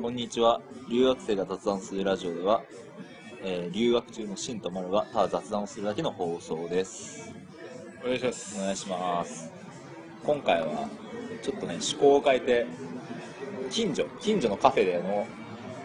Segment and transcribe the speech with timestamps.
[0.00, 0.60] こんにちは。
[0.88, 2.62] 留学生が雑談するラジオでは、
[3.42, 7.34] えー留学中のシンとマルがただ雑談をするだけの放送です。
[8.04, 8.58] お願いします。
[8.60, 9.52] お願いします。
[10.24, 10.88] 今回は、
[11.42, 12.66] ちょっとね、趣向を変えて、
[13.70, 15.26] 近所、近所のカフェでの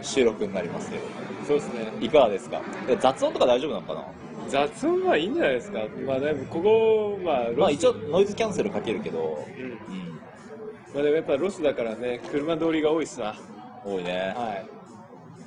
[0.04, 1.02] 収録になりますよ。
[1.48, 1.92] そうですね。
[2.00, 2.62] いかがですか？
[2.86, 4.06] で雑音とか大丈夫なのかな？
[4.48, 5.80] 雑音はいいんじゃないですか。
[6.06, 9.64] まあだいぶここまあまあ一応ノイズキャンセルかけるけど、うん。
[9.64, 10.20] うん、
[10.94, 13.36] まあでもやっぱロスだからね車通りが多いっすな
[13.86, 14.34] 多いね。
[14.36, 14.66] はい。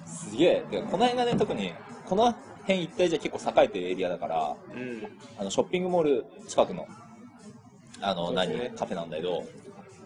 [0.09, 0.65] すげえ。
[0.71, 1.73] てかこの辺がね、特に、
[2.05, 2.33] この
[2.63, 5.07] 辺一帯じゃ結構栄えてるエリアだから、うん。
[5.39, 6.87] あの、ショッピングモール近くの、
[8.01, 8.73] あの、ね。
[8.77, 9.45] カフェなんだけど、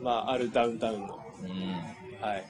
[0.00, 1.18] まああるダウンタウンの。
[1.42, 2.26] うん。
[2.26, 2.44] はい。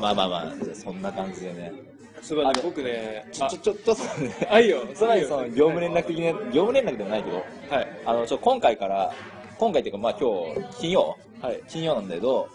[0.00, 1.72] まあまあまあ、そんな感じでね。
[2.18, 2.60] あそうだね。
[2.62, 5.36] 僕ねちょ、ちょ、ちょ、っとね、あいいよつまりいいよ。
[5.36, 7.42] その業務連絡的な、業務連絡ではないけど、は
[7.82, 8.02] い。
[8.04, 9.12] あの、ちょ、今回から、
[9.58, 11.16] 今回っていうかまあ今日、金曜。
[11.40, 11.62] はい。
[11.68, 12.48] 金曜なんだけど、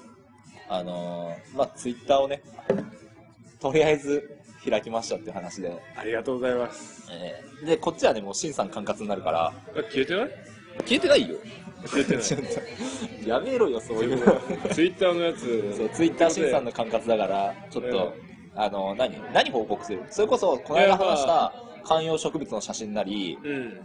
[0.73, 2.41] あのーまあツイッターをね、
[3.59, 4.37] とりあえず
[4.67, 7.07] 開きましたっていう話で、ありがとうございます。
[7.11, 9.53] えーで、こっちはね、もう、シンさん管轄になるから、あ
[9.91, 10.29] 消えてない？
[10.85, 11.35] 消えてないよ。
[11.85, 12.23] 消えてない。
[12.23, 12.41] ちょっ
[13.23, 14.25] とやめろよ、そういう。
[14.25, 14.31] の。
[14.69, 15.75] ツイッターのやつ。
[15.77, 18.15] そう、ツイッターシンさんの管轄だから、ちょっと、
[18.55, 19.21] あの、何？
[19.33, 20.01] 何報告する？
[20.09, 21.53] それこそ、この間話した
[21.83, 23.79] 観葉植物の写真なり、うん。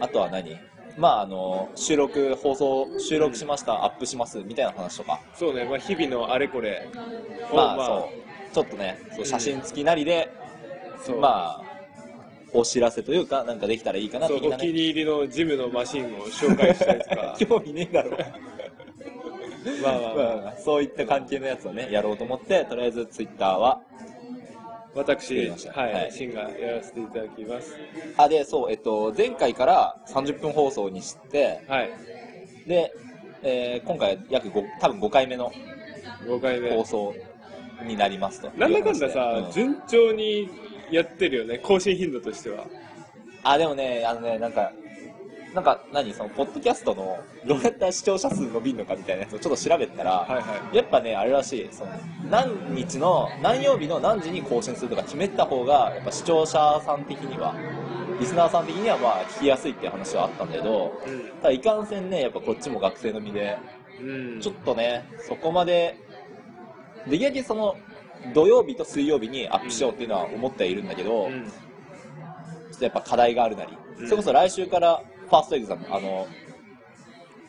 [0.00, 0.56] あとは何？
[0.96, 5.20] まあ、あの、収録、放送、収録しました、アップします、みたいな話とか。
[5.34, 6.88] そうねまあ日々のあれこれ
[7.50, 8.12] をまあ、そ
[8.50, 8.54] う。
[8.54, 10.30] ちょっとね、そう写真付きなりで、
[11.04, 11.64] そうまあ、
[12.52, 14.56] お知らせというか、なんかできたらいいかな、そう的なね。
[14.56, 18.10] お気に入りのジムのマシンを紹介したりとか 興味ねえだろ。
[19.82, 23.80] まあまあまあまあ、そういった関係のやつをね、やろうと思って、とりあえずツイッターは、
[24.94, 27.76] 私、はいシンがやらせていただきます。
[28.16, 31.90] あ、で、そう、えっと、前回から30分放送にして、はい、
[32.66, 32.92] で、
[33.42, 35.52] えー今回約5、多分5回目の
[36.26, 36.70] 5回目。
[36.70, 37.14] 放送
[37.86, 38.52] になりますと。
[38.56, 40.48] なんだかんださ、うん順調に
[40.90, 42.66] やってるよね、更新頻度としては。
[43.42, 44.72] あ、でもね、あのね、なんか、
[45.54, 50.76] なんか、何その、ポッドキャストの、どうやったら視聴者数伸びるのかみたいなやつをちょっと調べてたら、はいはい。
[50.76, 51.92] やっぱね、あれらしい、その、
[52.30, 57.54] 何日の、何曜日の何時に更新するとか決めた方が、やっぱ視聴者さん的には、
[58.18, 60.92] リスナーさん的にはまあ、聞きやすいっていう話はあったんだけど、
[61.42, 63.58] ただいかんせんね、やっぱこっちも学生の身で、
[64.00, 64.08] うん。
[64.34, 64.40] うん。
[64.40, 65.98] ちょっとね、そこまで、
[67.06, 67.76] できるだけその、
[68.32, 71.44] 土曜日と水曜日にアップしようっていうのは思ってはいるんだけど、うん。
[71.44, 76.26] ちょっとやっぱ課題があるなり、うんそれこそ来週からファーストエグザム、あの、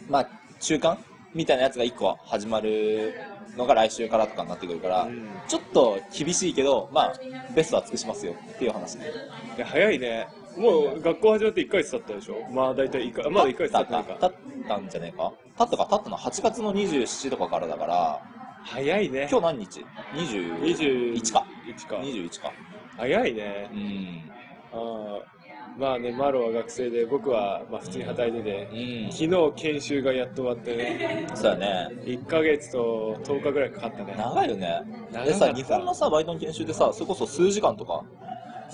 [0.10, 0.30] まあ、
[0.60, 0.98] 中間
[1.34, 3.14] みたいなやつが1個始まる
[3.58, 7.14] のが来週からとかになってくるから、うんちょっと厳しいけど、まあ、
[7.54, 9.06] ベストは尽くしますよっていう話ね。
[9.58, 10.28] いや早いね。
[10.58, 12.36] もう学校始まって1ヶ月経ったでしょ？
[12.52, 14.18] まあ大体1か、まだ1ヶ月経ってないか。
[14.22, 14.34] 経っ
[14.68, 15.34] たんじゃねえか？
[15.58, 18.22] 経ったか経ったの8月の27とかからだから、
[18.64, 19.28] 早いね。
[19.30, 21.46] 今日何日 ?21 21か。
[21.68, 21.96] 1か。
[21.98, 22.54] 21か。
[22.98, 23.76] 早いねう。
[23.76, 24.32] ん。
[24.72, 25.22] あー
[25.78, 29.12] まあね、マロは学生で、僕はまあ普通に働いてて、うん。
[29.12, 31.90] 昨日研修がやっと終わってね、そうだね。
[32.06, 34.14] 1ヶ月と10日ぐらいかかったね。
[34.16, 34.82] 長いよね。
[35.26, 38.04] でさ、日本のさ、バイトの研修でさ、それこそ数時間とか、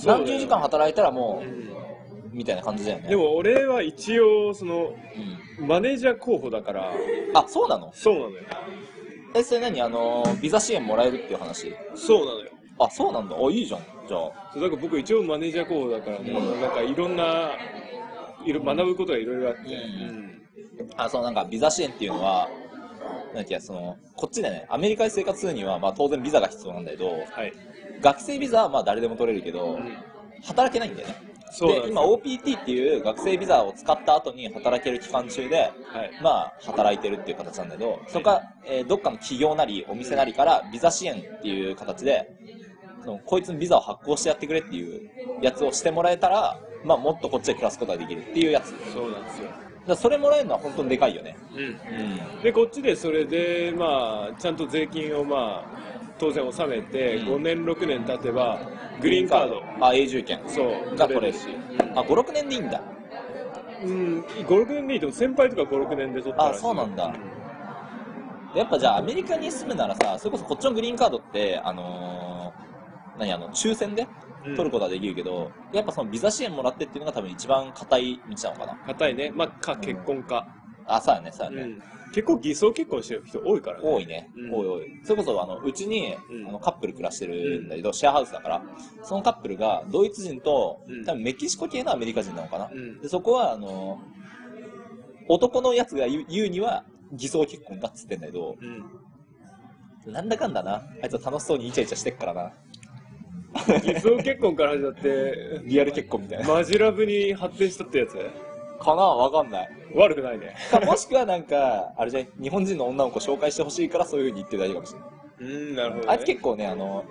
[0.05, 1.55] 何十時間働いたらもうんう、
[2.31, 3.09] みたいな感じだよね。
[3.09, 4.93] で、も俺は一応、その、
[5.59, 5.67] うん。
[5.67, 6.93] マネージャー候補だから、
[7.33, 7.91] あ、そうなの？
[7.93, 8.33] そうなのよ。
[9.35, 9.81] え、それ何？
[9.81, 11.73] あの、ビザ支援もらえるっていう話？
[11.95, 12.51] そうなのよ。
[12.79, 13.35] あ、そうなんだ。
[13.35, 13.81] あ、いいじゃん。
[14.07, 14.31] じゃあ。
[14.53, 17.57] そうだから僕一応マネージャー候補だからね、うんなんかいろんな、
[18.45, 20.39] いろ学ぶことがいろいろあって、うん
[20.97, 22.49] あ、そう、なんか、ビザ支援っていうのは、
[23.33, 27.53] なんだっけ、その、こっちでね、アメリカで生活するには、まあ当然ビザが必要なんだけど、はい。
[27.99, 29.97] 学生ビザはまあ誰でも取れるけど、うん
[30.41, 31.15] 働けないんだよね。
[31.59, 36.13] で、今 OPT っていう学生ビザを使った後に働ける期間中で、はい。
[36.21, 42.25] まあ、働いてるっていう形なんだけど、そこか、えーどっかの企業なり、お店なりから、ビザ支援っていう形で、
[43.03, 45.01] そのこいつにビザを発行してやってくれっていう
[45.41, 48.73] やつをしてもらえたら、まあ、もっとこっちで暮らすことができるっていうやつ。
[48.93, 49.49] そうなんですよ。
[49.87, 51.37] らそれもらえるのは本当にでかいよね。
[51.53, 51.59] うん。
[51.61, 52.03] う
[52.39, 52.41] ん。
[52.43, 55.69] で、こっちでそれで、まあ、ちゃんと税金をまあ、
[56.17, 58.59] 当然納めて、うん5年、6年経てば、
[59.01, 60.39] グリーンカード、あ、永住権。
[60.47, 60.63] そ
[60.93, 61.47] う、が取れるし。
[61.95, 62.81] あ、5、6年でいいんだ。
[63.81, 67.13] うん、5、6年でいいと先輩とか5、6年で取ったらあ、そうなんだ。
[68.55, 72.38] やっぱじゃあアメリカに住むならさ、それこそこっちのグリーンカードって、あのー
[73.19, 74.07] 何あの、抽選で
[74.45, 78.75] うん取ることはできるけど、やっぱそのビザ支援もらってっていうのが多分一番硬い道なのかな。
[78.87, 79.31] 硬いね。
[79.35, 80.47] まあ、か、結婚か。
[80.85, 81.61] あ、そうやね、そうやね。
[81.61, 81.81] うん。
[82.11, 83.87] 結構偽装結婚してる人多いからね。
[83.87, 85.01] 多いね、うん多い多い。
[85.03, 88.63] それこそ、あの、うちに、うんあの、カップル暮らしてるんだけど、シェアハウスだから、
[89.03, 92.69] そのカップルが、ドイツ人と、うん多分メキシコ系のアメリカ人なのかな。
[92.73, 93.01] うん。
[93.01, 93.99] で、そこは、あの、
[95.27, 98.55] 男のやつが言うには、偽装結婚だっつってんだけど、
[100.05, 100.13] うん。
[100.13, 100.81] なんだかんだな。
[101.03, 102.51] あいつは楽しそうにイチャイチャしてっからな。
[103.83, 106.47] 偽装結婚から始まって、リアル結婚みたいな。
[106.47, 108.13] マジラブに発展したってやつ？
[108.79, 109.69] かなわかんない。
[109.93, 110.55] 悪くないね。
[110.71, 115.09] かもしくはなんか、あれじゃない日本人の女の子紹介してほしいからそういう風に言ってるだけかもしれない。
[115.39, 116.07] うん、なるほど、ね。
[116.09, 117.03] あいつ結構ね、あの、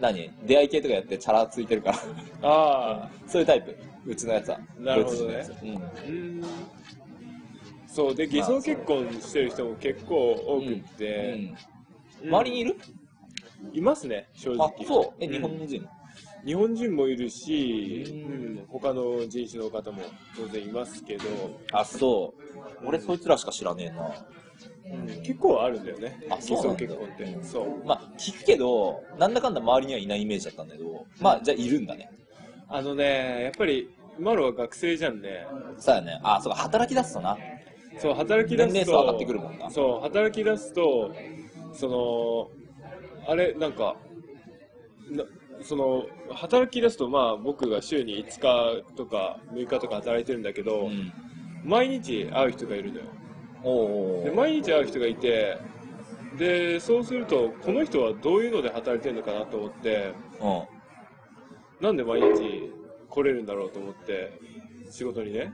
[0.00, 1.98] 何出会い系とかやってチャラついてるから。
[2.42, 3.76] ああ、 そういうタイプ。
[4.06, 4.58] うちのやつは。
[4.78, 5.68] なるほどねうん。
[5.68, 6.44] うん。
[7.86, 11.56] そう、で、偽装結婚してる人も結構多くって、うんうん
[12.22, 12.76] 周りにいる？
[13.72, 14.66] いますね、正直。
[14.66, 15.24] あ、そう。
[15.24, 15.88] え、ん日本人？
[16.44, 20.02] 日本人もいるし、ううんん、他の人種の方も
[20.36, 21.24] 当然いますけど、
[21.72, 22.34] あ、そ
[22.82, 22.86] う。
[22.86, 24.04] 俺そいつらしか知らねえな。
[24.04, 24.20] うん
[25.22, 26.18] 結構あるんだよね。
[26.30, 27.38] あ偽そうなんだ装結婚って。
[27.42, 27.86] そう。
[27.86, 32.08] まあ、聞くけど、なんだかんだ周りにはいないイメージだったんだけど、まあ、じゃあいるんだね。
[32.68, 35.46] あのね、やっぱり、マロは学生じゃんね。
[35.78, 36.18] そうやね。
[36.22, 37.38] あ、そうか、働き出すとな。
[37.98, 38.72] そう、働き出すと。
[38.72, 41.12] 年齢層上がってくるもんなそう、働き出すと、
[41.72, 42.59] その、
[43.30, 43.96] あれ、なんか、
[45.12, 45.24] な
[45.62, 46.04] その、
[46.34, 51.12] 働き出すと、まあ、僕が週に5日とか6日とか働いてるんだけど、うん。
[51.64, 53.06] 毎日会う人がいるのよ。
[53.62, 54.24] おー。
[54.24, 55.58] で毎日会う人がいて、
[56.36, 61.84] で、そうすると、この人はどういうので働いてるのかなと思って、うん。
[61.84, 62.72] なんで毎日
[63.08, 64.32] 来れるんだろうと思って、
[64.90, 65.52] 仕事にね。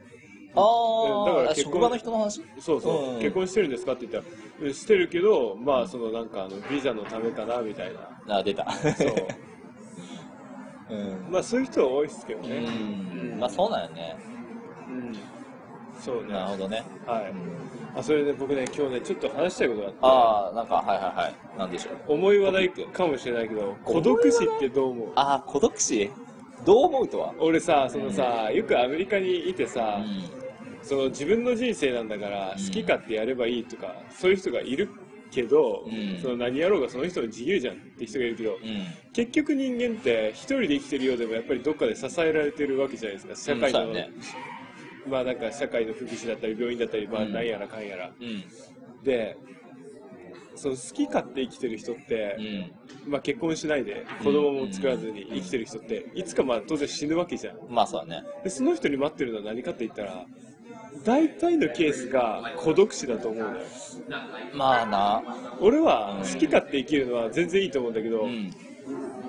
[0.55, 2.43] あー、だから結婚の人の話？
[2.61, 7.93] そうそう、うん結婚してるんですかって言ったら、うんしてるけど、まあ、そのなんか、あの、ビザのためかな、みたい
[8.26, 8.37] な。
[8.38, 8.70] あ、出た。
[8.73, 9.12] そう。
[10.94, 11.32] うん。
[11.32, 12.61] まあ、そういう人は多いですけどうね。
[12.61, 13.38] ん。
[13.38, 14.17] まあ、そうなんよね。
[14.88, 15.12] うん。
[16.00, 16.32] そうね。
[16.35, 16.85] はなるほどね。
[17.06, 17.11] い。
[17.11, 17.67] うん
[17.99, 21.59] あ、それで僕ね、今日ね、ちょっと話したいことがあって、あー、なんか、はいはいはい。
[21.59, 22.12] なんでしょう。
[22.12, 25.09] 重い話題かもしれないけど、孤独死ってどう思う？
[25.14, 26.11] あー、孤独死？
[26.67, 27.32] どう思うとは？
[27.41, 30.05] 俺さ、そのさ、よくアメリカにいてうさ、ん。
[30.87, 32.65] その自分の人生なんだからうん。
[32.65, 34.88] 好き勝手やればいいとか、そういう人がいる
[35.33, 36.21] けど、うん。
[36.23, 38.59] その何やろうがその人の自由じゃんって人がいるけど、うん。
[39.12, 43.55] 結局人間って一人で生きてるようでもやっぱりどっかで支えられてるわけじゃないですか。
[43.55, 44.11] 社会の、ね。
[45.09, 48.44] まあなんか社会の福祉だったり病院だったりまあうんなんやらかんやら、うん。
[49.05, 49.37] で
[50.55, 52.37] その好き勝手生きてる人って
[53.05, 53.11] う、ん。
[53.12, 57.56] まあ結婚しないで子供も作らずに生きてる人っていつかまあ当然死ぬわけじゃん。
[57.69, 58.25] まあそうだね。
[58.44, 60.27] でその人に待ってるのは何かって言ったら
[61.05, 63.63] 大体のケースが孤独死だと思うのよ。
[64.55, 65.23] まあな。
[65.61, 68.51] 俺は好き勝手生きるのは全然いいと思うんだけど、うん。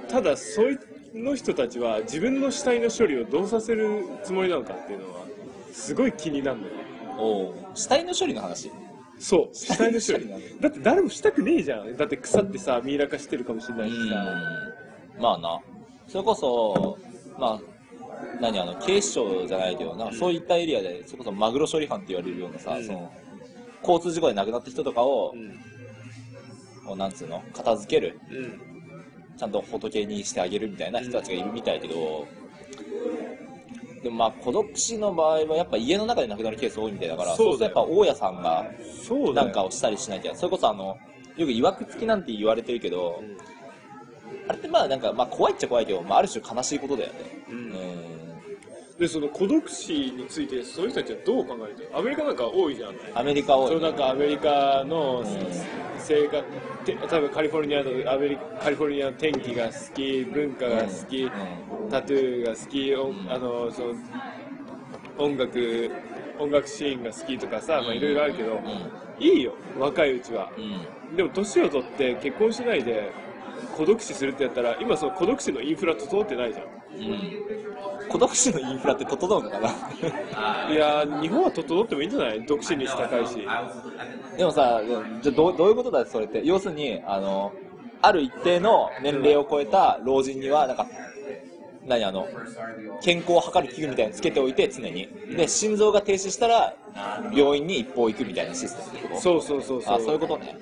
[0.08, 5.26] ただそういうの人たちは自分の死体の処理をどうさせるつもりなのかっていうのは
[5.72, 6.74] すごい気になるのよ。
[7.18, 7.54] おう。
[7.74, 8.72] 死体の処理の話？
[9.20, 10.30] そう死体の処理。
[10.60, 11.98] だって誰もしたくねえじゃん。
[11.98, 14.16] だって腐ってさミイラ化してるかもしれないしさ。
[15.18, 15.22] うん。
[15.22, 15.60] まあな。
[16.08, 16.98] それこそ、
[17.38, 17.60] まあ、
[18.40, 22.86] 何あの、警視庁じゃないけど、なそういったエリアで、それこそマグロ処理班って言われるようなさ、うん。
[22.86, 23.12] その、
[23.82, 25.58] 交通事故で亡くなった人とかをう、ん。
[26.84, 28.20] こうなんつうの、片付ける。
[28.30, 28.60] うん。
[29.38, 32.28] ちゃんと仏にしてあげるみたいな人たちがいるみたいだけど、
[34.02, 38.72] でもまあ孤独死の場合はやっぱ家の中で亡くなるケース多いみたいだから、そうするとやっぱ大家さんが
[39.34, 40.98] なんかをしたりしなきゃ、それこそあの、
[41.36, 43.38] よく曰く付きなんて言われてるけど、うん。
[44.48, 47.26] あれってまあなんか、まあ怖いっちゃ怖いけど、まあある種悲しいことだよね。
[47.50, 48.17] ううんん。
[49.00, 51.90] でその孤独死についてそういう人たちはどう考えてる？
[51.94, 55.26] アメリカなんか多いじゃんアメリカをそうなんかアメリカのん
[56.00, 56.44] 生活
[56.84, 61.90] て例えばカリフォルニアのアメリカカリフォルニアの天気が好き文化が好き、うん。
[61.92, 63.94] タトゥーが好き、おんあのその
[65.18, 65.92] 音楽
[66.40, 68.62] 音楽シーンが好きとかさ、まあいろいろあるけど、
[69.20, 70.52] いいよ若いうちは。
[70.58, 70.64] うん。
[71.12, 71.16] うん。
[71.18, 73.12] でも年を取って結婚しないで
[73.76, 76.66] 孤独死するってやったら今その孤独死のインフラ整ってないじゃん。
[76.66, 77.38] うん。
[78.10, 79.70] 孤独死のインフラって整うのかな？
[80.72, 82.46] いやー日本は整ってもいいんじゃない？
[82.46, 83.48] 独身率高いし
[84.38, 84.82] でもさ、
[85.22, 86.42] じゃあどうどういうことだよ、それって。
[86.44, 87.52] 要するに、あの、
[88.02, 90.86] ある一定の年齢を超えた老人には、なんか、
[91.88, 92.28] 何あの、
[93.02, 95.08] 健康を測る器具みたいなのつけておいて、常に。
[95.36, 96.74] で、心臓が停止したら、
[97.34, 99.22] 病院に一方行くみたいなシステムってこと？
[99.22, 100.56] そうそうそうそうあ、そういうことね。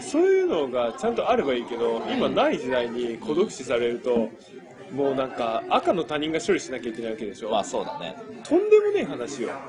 [0.00, 4.30] そういうのがちゃんとあればいいけど今ない時代に孤独死されると
[4.90, 8.16] もうなんか赤の他人が処理しなきゃいけないわけでしょ、まあそうだね。
[8.42, 9.60] とんでもねえ話よ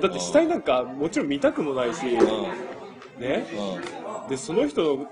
[0.00, 2.56] だって死体なんかもちろん見たくもないし、うん。
[3.18, 3.48] ね？
[3.52, 5.06] うでその人の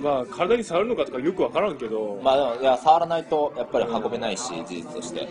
[0.00, 2.24] まあ体に触るのかとかよくわからんけど、ん。
[2.24, 5.30] まあでも、いや、触らないと、やっぱり運べないし、事実として。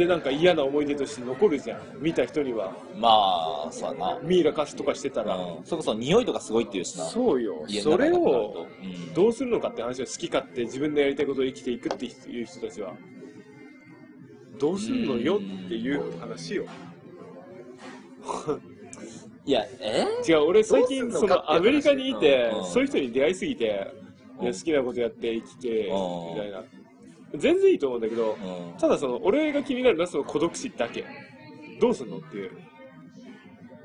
[0.00, 1.80] でなんか嫌な思い出として残るじゃん。
[2.00, 2.72] 見た人には。
[2.96, 4.18] まあ、そうだな。
[4.22, 5.64] ミイラ化すとかしてたら、うん。
[5.64, 7.04] それこそ匂いとかすごいっていうしな。
[7.04, 9.14] そうよ家それをうん。
[9.14, 12.94] どうするのかって話を好き勝手自分のやりたいことを生きていくっていう人たちは。
[14.58, 16.64] どうするのよっていう話よ。
[19.44, 20.06] いいや、え？
[20.26, 23.92] 違う、俺最近、そのアメリカにいて、そういう人に出会いすぎて、
[24.38, 24.44] うん。
[24.44, 26.34] いや好きなことやって生きて、うん。
[26.34, 26.62] みたいな。
[27.36, 28.78] 全然いいと思うんだけど、うん。
[28.78, 31.04] ただその、俺が気になるのはその孤独死だけ。
[31.80, 32.50] どうすんのっていう。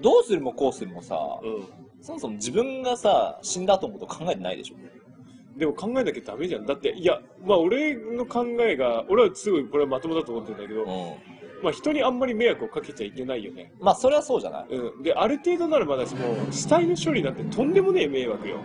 [0.01, 4.75] どうするもこうするもさ、うそもそも自分がさ、死んだ後のこと考えてないでしょ。
[4.75, 5.57] ん。
[5.57, 6.65] でも考えなきゃダメじゃん。
[6.65, 11.35] だって、いや、まあ俺の考えが、俺はすごいこれはまともだと思ってるんだけど、うん。
[11.63, 13.71] まあ人にあんまり迷惑をかけちゃいけないよね。
[13.79, 14.65] まあ、それはそうじゃない。
[14.69, 15.03] うん。
[15.03, 18.57] で、ある程度ならまだしも、死体の処理なんてとんでもねえ迷惑よ。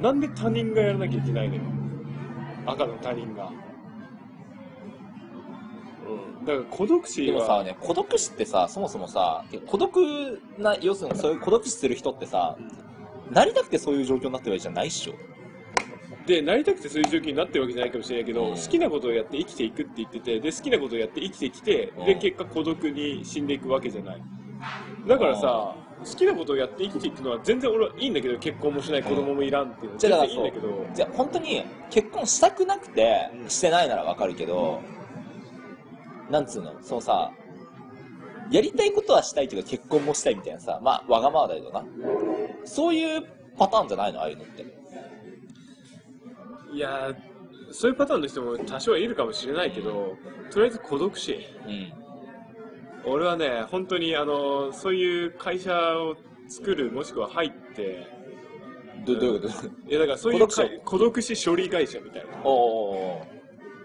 [0.00, 1.62] なんで他人がやらなきゃいけないのよ？
[2.66, 3.50] 赤の他人が。
[6.08, 6.44] うん。
[6.44, 7.26] だから孤独死は。
[7.26, 12.56] でもさ、ね、孤独死ってさ、そもそもさ、孤独な、要するにそういう孤独死する人ってさ、
[13.30, 15.14] なりたくてそういう状況になってるわけじゃないっしょ。
[16.26, 24.22] で、なりたくてそういう状況になってるわけじゃないかもしれないけど、うん好きなことをやって生きていくって言ってて、で、好きなことをやって生きてきて、で、うん結果孤独に死んでいくわけじゃない。
[25.08, 34.82] だからさ、好きなことをやって生きていくのは全然俺はいいんだけど、結婚もしない子供もいらんっていうのはじゃあ全然いいんだけど、じゃあ本当に結婚したくなくてうんしてないならわかるけど、
[36.30, 37.32] なんつうの、そのさ、
[38.50, 41.84] やりたいことはしたいけど結婚もしたいみたいなさ、まあわがままだけどな。
[42.64, 43.22] そういう
[43.58, 44.20] パターンじゃないの？
[44.20, 44.66] ああいうのって。
[46.74, 47.16] いやー、
[47.72, 50.16] そういうパターンの人も多少はいるかもしれないけど、
[50.50, 51.32] とりあえず孤独死。
[51.66, 51.92] うん。
[53.08, 56.16] 俺はね、本当にあの、そういう会社を
[56.48, 58.06] 作る、もしくは入って、
[59.04, 59.90] どどういうこと？
[59.90, 62.28] いやだからそういう孤独会孤独死処理会社みたいな。
[62.44, 63.22] おお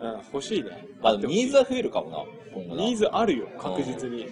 [0.02, 0.86] うん、欲しいね。
[1.02, 2.18] まあでもニーズは増えるかもな、
[2.54, 2.82] 今後な。
[2.84, 4.28] ニーズあるよ、確実に。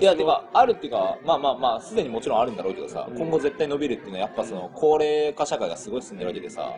[0.00, 6.74] いや、てか、あるっていうか、まあまあまあ、すでにもちろんあるんだろうけどさ、うん今後絶対伸びるっていうのは、やっぱその、高齢化社会がすごい進んでるわけでさ、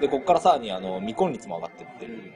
[0.00, 2.32] で、こっからさらに、あの、未婚率も上がってってる。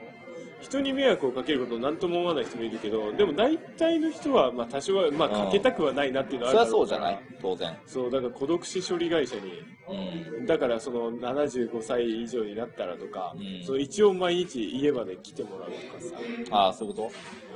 [0.63, 5.45] 人に迷惑をかけることを何とも思わない人もいるけど、でも大体の人は、まあ多少は、まあうん。
[5.45, 7.15] かけたくはないなっていうのはあそるだろりゃそうじゃない。
[7.15, 7.77] から当然。
[7.85, 9.41] そう、だから孤独死処理会社に、
[9.87, 10.45] うん。
[10.45, 13.63] だからその75歳以上になったらとか、うん。
[13.65, 16.15] その一応毎日家まで来てもらうとかさ。
[16.51, 17.01] ああ、そういうこ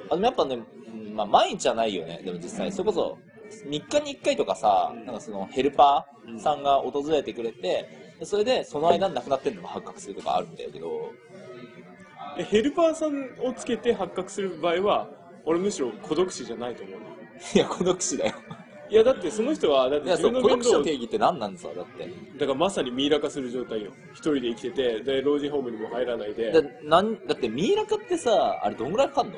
[0.10, 0.14] と？
[0.14, 2.22] あ、でもやっぱね、うんまあ、毎日はないよね。
[2.24, 3.20] でも実際、それこそ、
[3.66, 11.37] 3日に1回とかさ、なんかその、ヘルパーさんが訪れてくれて、でそれで、その間に亡くなってるのが発覚するとかあるんだけど、え
[12.44, 15.10] ヘルパーさんをつけて発覚する場合は、
[15.46, 17.00] 俺むしろ孤独死じゃないと思う。
[17.56, 18.34] いや、孤独死だよ。
[18.90, 22.10] いや、だってその人は、だって自分の孤独死の定義って何なんですかだって。
[22.40, 23.92] だからまさにミイラ化する状態よ。
[24.14, 26.52] 一人で生きてて、で、老人ホームにも入らないで。
[26.52, 29.34] だなんだってミイラ化ってさあれどんぐらいかかんの？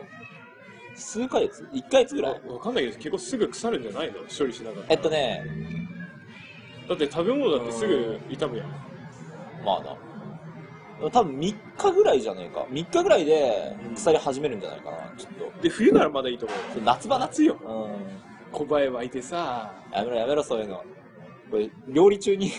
[0.95, 2.41] 数ヶ月 ?1 ヶ月ぐらい？
[2.47, 4.19] わわかんないけど、結構すぐ腐るんじゃないの？
[4.37, 4.85] 処理しながら。
[4.89, 5.43] えっとね
[6.87, 8.67] だって食べ物だってすぐ傷むやん。
[9.63, 9.95] まあな
[11.11, 16.81] 多分3日ぐらいじゃねえか3日ぐらいで腐り始めるんじゃないかなちょっとで、冬ならまだいいと思う。
[16.83, 17.57] 夏場夏よ。
[17.63, 17.65] う
[18.05, 18.19] ん
[18.51, 20.83] 小林湧いてさ、やめろやめろそういうの
[21.51, 22.51] これ料理中に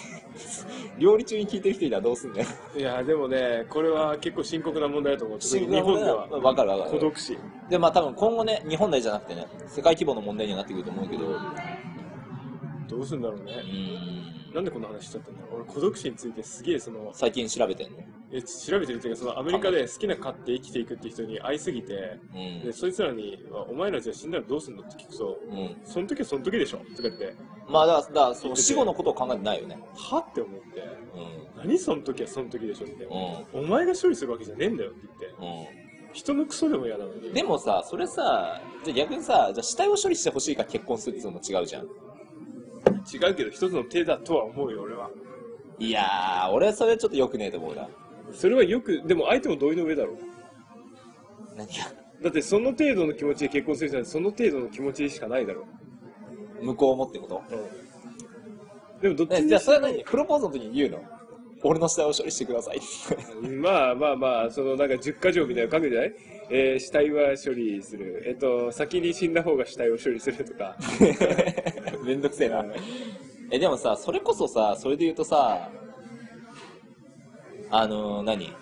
[0.99, 5.39] 料理中に聞いてる人いたらどうすんねんいや、でもね、これは結構深刻な問題だと思う。
[5.41, 6.29] 日本では。
[6.29, 7.37] わかるわかる孤独死。
[7.69, 11.39] でまあ多分今後ね日本内じゃなくてね世界規模の問題にはなってくると思うけどう
[12.89, 13.53] どうすんだろうね。
[13.55, 15.61] んなんでこんな話しちゃったんだろう。
[15.63, 17.99] 俺、孤独死についてすげえその、最近調べてんの
[18.33, 22.65] え調べてるっていうか、そのアメリカで好きな飼って生きていくって人に会いすぎて、うん。
[22.65, 25.77] で、そいつらに、お前らじゃあ死んだらどうすんのって聞くと、うん。
[25.85, 27.35] その時はその時でしょとか言って、
[27.69, 29.79] まあだからだその死後のことを考えてないよね。
[29.97, 33.09] はって思って、う何その時はその時でしょって、ん。
[33.65, 36.13] お前が処理するわけじゃねえんだよって言って、うん。
[36.13, 37.33] 人のクソでも嫌なのに。
[37.33, 41.87] でもさ、それさ、じゃあ逆にさ、じゃあ死体を処理してほしいか結婚するっていうのも違うじゃん。
[43.13, 45.11] 違うけど、一つの手だとは思うよ、俺は。
[45.79, 47.89] いやー、俺はそれちょっと良くねえと思うな。
[48.33, 50.17] それはよく、でも相手も同意の上だろう。
[51.57, 51.75] 何が？
[52.23, 55.67] だってその程度の気持ちで結婚する人はその程度の気持ちしかないだろ
[56.61, 56.67] う。
[56.67, 57.43] 向こうもってこと？
[59.01, 60.05] でもどっちじゃあそれは何？
[60.05, 61.03] プロポーズの時に言うの？
[61.63, 63.49] 俺の死体を処理してくださいって。
[63.49, 66.15] まあまあまあ、そのなんか10箇条みたいなの書くじゃない？
[66.51, 68.25] えー死体は処理する。
[68.27, 70.77] えっと、先に死んだ方が死体を処理するとか。
[72.05, 72.65] めんどくせえな。
[73.51, 75.69] え、でもさ、それこそさ、それで言うとさ、
[77.71, 78.53] あのー、何？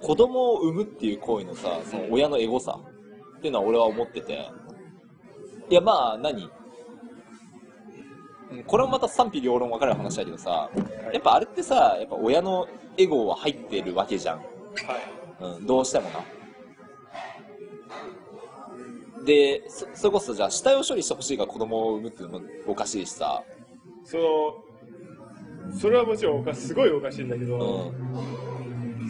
[0.00, 2.78] 子供を産むっていう行為のさ、その親のエゴさ
[3.38, 4.48] っていうのは俺は思ってて。
[5.70, 6.44] いや、まあ、何？
[8.50, 10.70] うんこれもまた賛否両論分かれる話だけどさ、
[11.12, 14.38] やっぱあれってさ、やっぱ親のエゴは入ってるわけじゃん。
[14.38, 14.46] はい。
[15.58, 16.20] うん、どうしてもな。
[19.24, 23.42] で、そそれこそじゃあ死体を処理してほしいから子供を産むっていうのもおかしいしさ、
[24.04, 24.22] その、
[25.70, 27.92] それはもちろんおかすごいおかしいんだけうど、ん。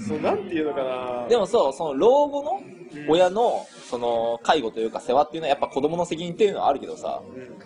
[0.06, 1.26] そうなんていうのかな。
[1.28, 7.58] でもそう、その老後のうん親の、その、介護というか世話っていうのはやっぱ子供の責任っていうのはあるけどさ、うん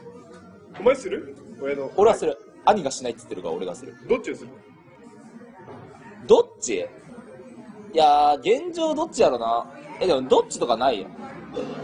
[0.80, 1.36] お前する？
[1.60, 2.36] 親の俺はする。
[2.64, 3.94] 兄がしないって言ってるから俺がする。
[4.08, 4.48] どっちをする？
[6.26, 6.74] どっち？
[6.74, 9.66] いやー、現状どっちやろな。
[10.00, 11.06] え、でもどっちとかないよ。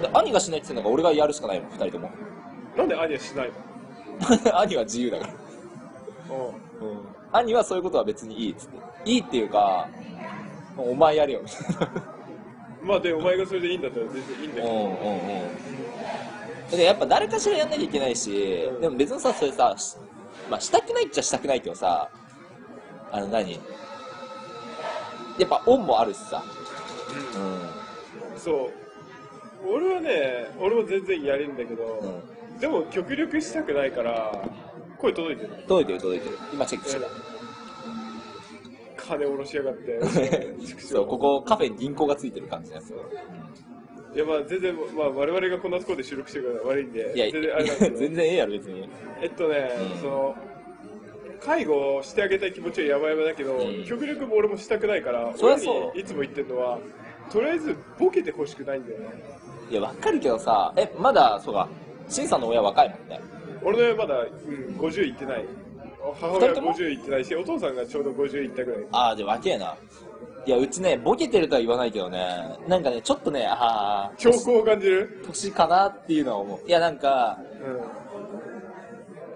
[0.01, 2.11] で兄がしないって言ってんだから俺がやるしかないもん、二人とも。
[2.77, 3.53] なんで兄はしない
[4.65, 5.33] 兄は自由だから。
[6.29, 6.68] のうん。
[7.33, 8.79] 兄はそういうことは別にいいっつって。
[9.05, 9.89] いいっていうか、
[10.77, 11.41] お前やれよ。
[12.83, 14.87] まあでお前がそれでいいんだったら全然いいんだけどうんうんう
[16.69, 16.71] ん。
[16.71, 19.97] でやっぱ誰かしらやんなきゃいけないし、うんでも別にさ、それさ、し
[20.51, 22.09] まあしたくないっちゃしたくないけどさ、
[23.11, 23.53] あの何？
[25.39, 26.43] やっぱ恩もあるしさ。
[28.37, 28.71] うそう
[29.69, 31.99] 俺はね俺も全然やれるんだけど、ん。
[31.99, 32.59] うん。
[32.59, 34.33] でも極力したくないから
[35.01, 36.39] 声届いてる届いてる届いてる。
[36.53, 37.07] 今チェックして
[38.97, 40.07] 金下ろしやがってた。
[40.87, 42.95] そう、ここカフェに銀行がついてる感じのやつ。
[44.15, 48.89] いやまあ全然、まあ、我々がこんなところで収録してるから悪いんでいや、全然あれなんですけど 全然ええやろ、別に。
[49.21, 50.37] えっとね、うんその
[51.41, 56.81] 介護をしてあげたい気持ちはやばやばだけど、うん極力も俺もしたくないからそりゃそういつも言ってるのは
[57.31, 59.07] とりあえずボケてほしくないんだよね
[59.71, 61.69] いや、わかるけどさ、え、まだ、そうか、
[62.09, 63.21] シンさんの親若いもんね。
[63.63, 65.45] 俺の親まだ、うん、50いってない
[66.21, 69.77] 母親は二人とも？50いってないしお父さんがちょうど50いったぐらいああ、で、若えな。
[70.47, 76.69] いや、うちね、ボケてるとは言わないけどね、なんかね、ちょっとね、ああ、兆候を感じる、年かなっていうのは思う。
[76.69, 77.39] いや、なんか、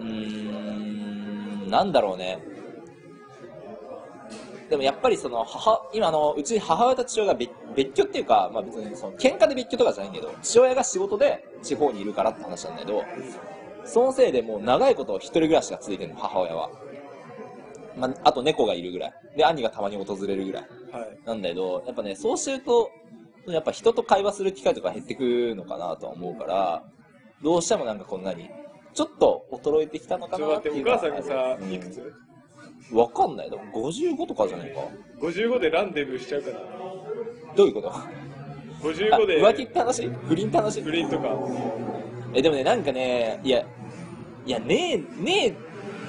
[0.00, 2.38] うん、うーん、なんだろうね。
[4.70, 13.04] でもやっぱりその母、今あの、うち母親と父親が別別居っていうか、まあ別にその喧嘩で別居とかじゃないけど、父親が仕事で地方にいるからって話なんだけど、
[13.84, 16.70] そのせいでもう長いこと一人暮らしが続いてるの、母親は。
[17.96, 19.12] まあ、あと猫がいるぐらい。
[19.36, 20.62] で、兄がたまに訪れるぐらい。
[20.92, 22.90] はいなんだけど、やっぱね、そうしてると、
[23.46, 26.84] やっぱ人と会話する機会とか減ってくのかなとは思うから、
[27.42, 28.50] どうしてもなんかこんなに、
[28.94, 32.12] ちょっと衰えてきたのかちょっなっていうのはと待ってお母さんがさ、うんいくつ？
[32.92, 33.62] わかんないだろ。
[33.72, 34.80] 55とかじゃないか。
[35.20, 36.58] 55でランデブーしちゃうかな
[37.56, 37.92] どういうこと？
[37.92, 38.06] あ
[38.82, 40.08] 55で浮気って話？
[40.08, 40.82] 不倫って話？
[40.82, 41.36] 不倫とか
[42.34, 43.64] え、でもね、なんかね、いや、
[44.44, 45.56] いや、ねえ、ね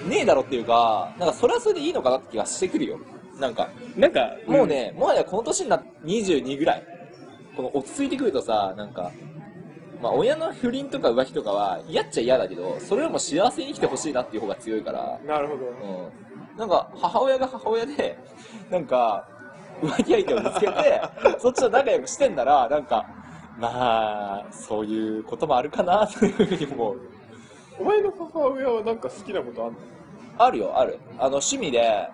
[0.05, 2.99] え、ねえだろっていうか、なんかそれはそれでいいのかなって気がしてくるよ。
[3.39, 6.83] なんか、なんかもうね、もはやこの年になって22ぐらい。
[7.55, 9.11] この落ち着いてくるとさ、なんか、
[10.01, 16.57] まあ親の不倫とか浮気とかは嫌っちゃ嫌だけど、それよりも幸せに生きてほしいなっていう方が強いから、なるほどうん。
[16.57, 18.17] なんか母親が母親で、
[18.69, 19.27] なんか、
[19.81, 21.01] 浮気相手を見つけて、
[21.39, 23.05] そっちと仲良くしてんなら、なんか、
[23.57, 23.69] ま
[24.39, 27.01] あ、そういうこともあるかな、というふうに思う。
[27.79, 29.77] お前の母親はなんか好きなことあんの？
[30.37, 30.99] あるよ、ある。
[31.17, 32.07] あの、趣味で、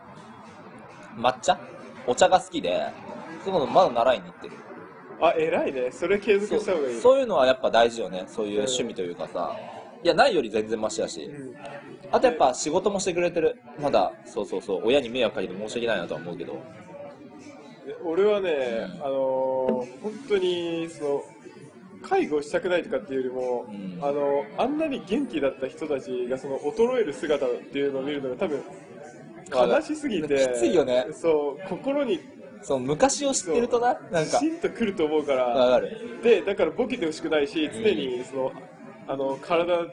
[1.18, 1.60] 抹茶？
[2.08, 2.86] お茶が好きで、
[3.46, 4.54] そういうのまだ習いに行ってる。
[5.22, 8.24] あ偉いねそれ継続した方がいいそういうのはやっぱ大事よね。
[8.28, 9.54] そういう趣味というかさ。
[10.02, 11.24] いや、ないより全然マシだし。
[11.26, 11.56] うん
[12.12, 13.62] あとやっぱ仕事もしてくれてる。
[13.80, 14.82] まだ、そうそうそう。
[14.86, 16.54] 親に迷惑かけて申し訳ないなとは思うけど。
[17.86, 18.52] で俺はね、
[19.00, 21.24] あのー本当にその
[22.02, 24.00] 介護したくないとかっていうよりも、うん。
[24.02, 28.64] あのあんなに元気だった人たちがその衰える姿っていうのを見るのが多分
[29.52, 31.08] 悲しすぎてきついよね。
[31.12, 32.20] そう心に
[32.62, 34.40] その昔を知ってるとな、なんか。
[34.40, 36.20] シ、ンとくると思うかわらかる。
[36.24, 38.52] でだからボケてほしくないし常にその
[39.08, 39.88] あの体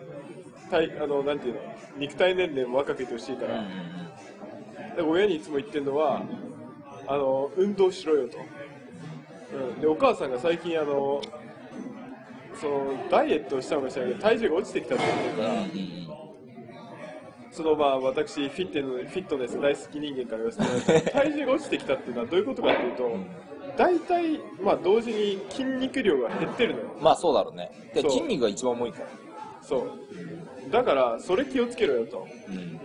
[0.71, 1.61] 体あのなんていうの
[1.99, 3.65] 肉体年齢も若くいてほしいから、
[4.97, 6.23] で親にいつも言ってるのは
[7.07, 8.37] あの運動しろよと、
[9.57, 11.23] うん、でお母さんが最近あの
[12.61, 16.17] そのダイエットをしたのかしら体重が落ちてきたって言ってるから、
[17.53, 23.17] そのまあ私フィッテフィットネス大好き人間から言わせてもらうと体重が落ちてきたっていうのはどういうことかっていうと
[23.77, 27.71] 大体まあ同時に筋肉量が減ってるのよまあそうだろうね。
[27.95, 29.07] で筋肉が一番重いから。
[29.63, 32.57] そうだからそれ気をつけろよと、うん。
[32.57, 32.81] うん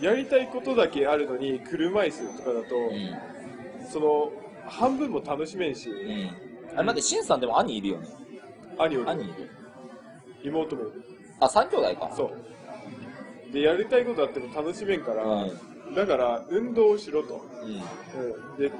[0.00, 3.90] やりたいことだけあるのに車椅子とかだと、うん。
[3.90, 4.30] その
[4.64, 6.30] 半分も楽しめんし、うん。
[6.76, 8.06] あれ待って、シンさんでも兄いるよね。
[8.78, 9.50] 兄より兄いる
[10.44, 11.04] 妹もいる
[11.40, 12.12] あ、三兄弟か。
[12.16, 15.52] そうでやりたいことあっても楽しめんから、う
[15.94, 17.70] だから運動をしろと、うん。
[17.72, 18.70] うん、で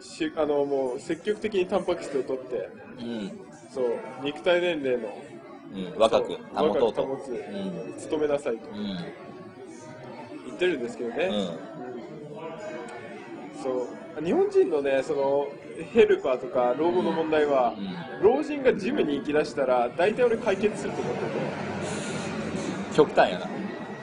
[0.00, 3.40] しあのもう積極的にタンパク質を取ってうん。
[3.70, 3.84] そう
[4.24, 5.08] 肉体年齢の
[5.74, 6.00] うん。
[6.00, 7.02] 若くそう保とうと。
[7.02, 8.10] 若く保つ、うん。
[8.10, 8.76] 努めなさいとうん。
[10.46, 11.34] 言ってるんですけどね、うん。
[11.34, 11.88] うん
[13.62, 13.88] そ
[14.20, 15.48] う日本人のねその
[15.84, 17.74] ヘルパーとか老後の問題は、
[18.22, 21.26] 老人がジムに行きだしたら大体俺解決すると思ってて
[22.94, 23.48] 極端やな。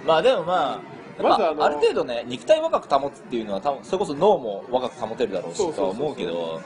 [0.05, 0.81] まあでもま
[1.19, 6.61] あ、まずあのまあ、ある程度ね、肉体若く保つっていうのは多分、それこそ脳も若く保てるだろうしとは思うけど、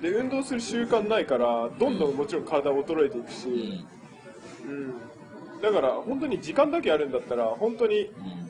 [0.00, 3.84] で運動する習慣ないからどんどんもちろん体衰えていくし、
[4.64, 4.70] うん。
[4.70, 8.46] うん、だから本当に時間だけあるんだったら本当にうん。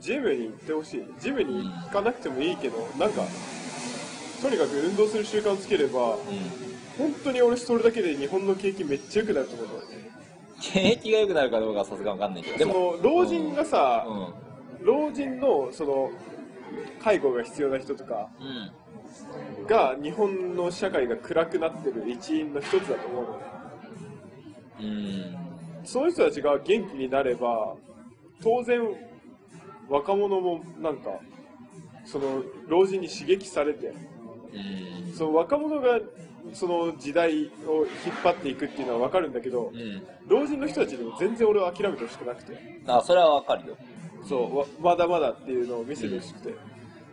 [0.00, 1.04] ジムに行ってほしい。
[1.18, 3.22] ジムに行かなくてもいいけどなんか
[4.42, 6.18] とにかく運動する習慣をつければうん。
[6.98, 10.10] 本当に俺それだけで日本の景気めっちゃ良くなると思うんだよね
[10.60, 12.58] 景気が良くなるかどうかはさすがわかんないけど。
[12.58, 14.86] でそも、の老人がさ、うん。
[14.86, 16.10] 老人のその
[17.00, 19.66] 介護が必要な人とかうん。
[19.66, 23.44] が日本の社会が暗くなってる一因の一つだと思うのね
[24.80, 25.86] うん。
[25.86, 27.74] そういう人たちが元気になれば
[28.42, 28.80] 当然
[29.88, 31.10] 若者もなんか
[32.04, 33.94] その老人に刺激されてうん。
[35.16, 36.00] その若者が
[36.52, 40.02] その時代を引っ張っていくっていうのは分かるんだけどうん。
[40.26, 42.80] 老人の人たちでも全然俺は諦めてほしくなくて。
[42.86, 43.76] あ、それはわかるよ。
[44.26, 46.54] そうわまだまだっていうのを見せてほしくて、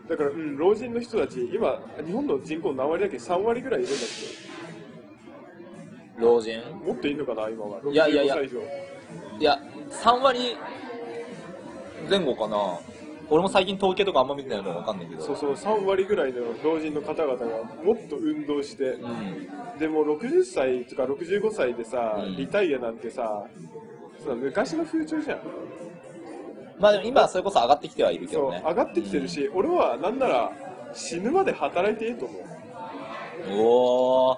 [0.10, 4.10] だから、うん、老人の人たち今日本の人口何割だっけ？3割ぐらいいるんだっ
[6.20, 6.62] 老人？
[6.62, 7.82] けもっといるのかな今は。
[7.82, 8.36] 65いやいやいや。
[8.36, 8.60] 歳以上。
[9.40, 9.60] いや、
[9.92, 10.58] 3割
[12.10, 12.80] 前後かな。
[13.30, 15.24] 俺も最近統計とかあんま見てないのわかんないけど。
[15.24, 17.46] そうそう3割ぐらいの老人の方々が
[17.84, 19.48] もっと運動して、うん。
[19.80, 23.46] でも60歳とか65歳でさ、うんリタイアなんてさ
[24.24, 25.40] その昔の風潮じゃん
[26.80, 28.62] まあでも今はそれこそ上がってきてはいるけどね。
[28.66, 30.52] 上がってきてるし、俺はなんなら
[30.94, 32.42] 死ぬまで働いていいと思う
[33.52, 34.38] おー。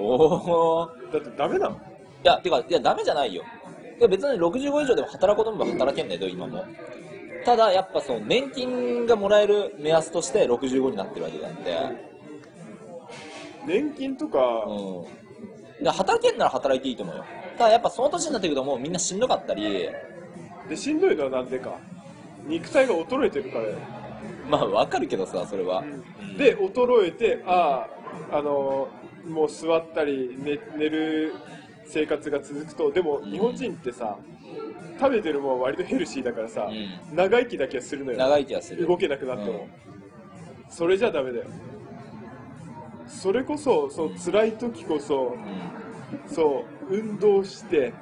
[0.00, 1.12] おー。
[1.12, 1.76] だってダメなの？
[1.76, 1.78] い
[2.26, 3.42] や、てか、いや、ダメじゃないよ。
[3.98, 6.64] いや、別に65以上でも働くことも働けんだよ、今も。
[7.48, 11.78] ただ、やっぱその、年金がもらえる目安として65になってるわけなんで。
[13.66, 15.06] 年金とか、う
[15.80, 15.82] ん。
[15.82, 17.24] で働けんなら働いていいと思うよ。
[17.56, 19.88] ただ、やっぱその年になってくるともうみんなしんどかったり、
[20.68, 21.78] でしんどいのはなんでか
[22.46, 23.78] 肉体が衰えてるからよ
[24.46, 25.82] まあ、わかるけどさ、それは。
[26.36, 27.88] で衰えてあ
[28.30, 28.88] ああの
[29.26, 31.34] もう座ったり寝寝る
[31.86, 34.18] 生活が続くとでも日本人ってさ
[34.98, 38.86] 食べてるもんは割とヘルシーだからさ、う長生きだけはするのよ長生きはする。
[38.86, 39.68] 動けなくなっても、
[40.68, 41.46] それじゃダメだよ
[43.06, 46.34] それこそその辛い時こそうん。
[46.34, 47.92] そう運動して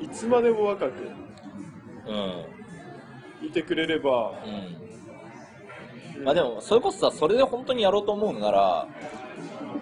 [0.00, 0.04] うん。
[0.04, 0.92] いつまでも若く
[2.06, 3.46] うん。
[3.46, 4.32] いてくれれば、
[6.18, 6.24] うん。
[6.24, 8.88] まあでも、それこそさ、それで本当にやろうと思うのなら、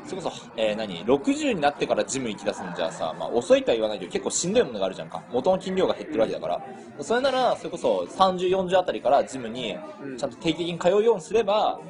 [0.06, 5.22] それこそ、えー、何 ?60 になってからジム行き出すんじゃさ、まあ遅いとは言わないけど結構しんどいものがあるじゃんか。
[5.30, 6.60] 元の筋量が減ってるわけだから。
[7.00, 9.76] それなら、それこそ30、40あたりからジムに
[10.18, 11.80] ちゃんと定期的に通うようにすれば、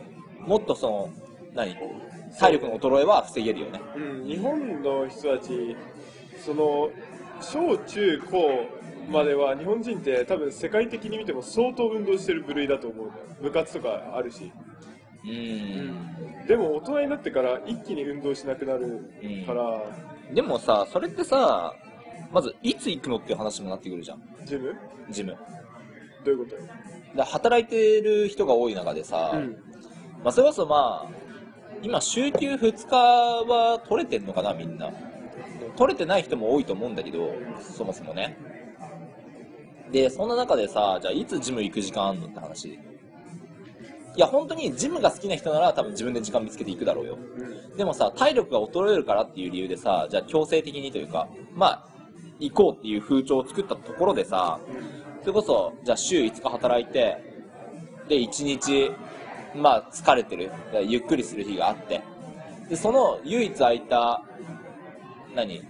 [0.46, 1.10] もっとその、
[1.54, 1.76] 何？
[2.38, 3.80] 体力の衰えは防げるよね。
[3.96, 5.76] うん、日本の人たち
[6.44, 6.90] その
[7.40, 8.66] 小中高
[9.10, 14.52] までは日本人って多分世界的に見ても相当運動してる部類だと思うんだよ部活とかあるし
[15.24, 16.46] うん。
[16.46, 19.10] でも大人になってから一気に運動しなくなる
[19.46, 19.82] から、
[20.32, 21.74] でもさ、それってさ、
[22.32, 24.22] まず、いつ行くのっていう話にもなってくるじゃん。
[24.44, 24.74] ジム？
[25.10, 25.36] ジム。
[26.24, 26.56] どういうこと？
[26.56, 26.62] よ、
[27.14, 29.56] で働いてる人が多い中でさ、うん
[30.22, 31.10] まあ、それこそまあ、
[31.82, 34.90] 今、週休2日は取れてんのかな、みんな。
[35.76, 38.36] 取れてない人も多いと思うんだけど、そもそもね。
[39.92, 42.78] で、そんな中でさ、じゃあいつジム行く時間あんのって話。
[44.18, 47.18] いや、本当にジムが好きな人なら多分自分で時間見つけていくだろうよ。
[47.76, 51.84] でもさ、体力が衰えるからっていう理由でさ、じゃあ強制的にというか、まあ、
[52.40, 54.58] 行こうっていう風潮を作ったところでさ、
[55.20, 57.16] それこそ、じゃあ週5日働いて、
[58.08, 58.90] で、1日、
[59.54, 60.50] まあ疲れてる、
[60.84, 62.02] ゆっくりする日があって、
[62.68, 64.24] で、その唯一空いた、
[65.32, 65.62] 何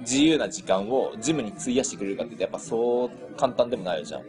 [0.00, 4.20] 自由な時間をジムに費やしてくれるかってやっぱそう簡単でもないじゃん。
[4.20, 4.28] だ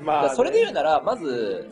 [0.00, 1.70] まあ、からそれで言うなら、まず、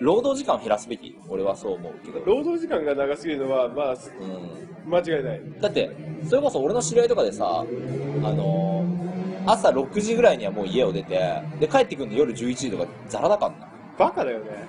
[0.00, 1.14] 労働時間を減らすべき？
[1.28, 2.20] 俺はそう思うけど。
[2.24, 4.90] 労働時間が長すぎるのはまあうん。
[4.90, 5.90] 間違いないだって、
[6.24, 7.66] それこそ俺の知り合いとかでさ、
[8.22, 8.96] あのー
[9.48, 11.20] 朝6時ぐらいにはもう家を出て、
[11.60, 13.68] で、帰ってくるの夜11時とかザラだからな。
[13.96, 14.66] バカだよね